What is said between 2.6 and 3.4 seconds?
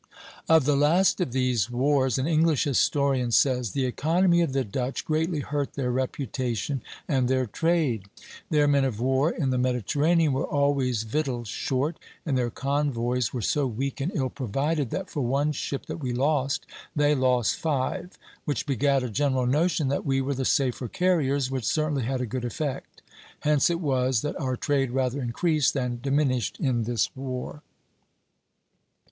historian